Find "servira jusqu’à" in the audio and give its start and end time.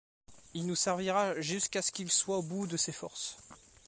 0.75-1.83